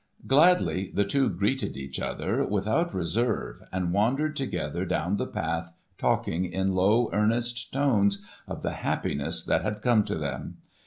Gladly 0.25 0.89
the 0.91 1.03
two 1.03 1.29
greeted 1.29 1.77
each 1.77 1.99
other, 1.99 2.43
without 2.43 2.91
reserve, 2.91 3.61
and 3.71 3.93
wandered 3.93 4.35
together 4.35 4.83
down 4.83 5.17
the 5.17 5.27
path 5.27 5.73
talking 5.99 6.43
in 6.45 6.73
low 6.73 7.11
earnest 7.13 7.71
tones 7.71 8.25
of 8.47 8.63
the 8.63 8.71
happiness 8.81 9.43
that 9.43 9.61
had 9.61 9.83
come 9.83 10.03
to 10.05 10.15
them. 10.15 10.57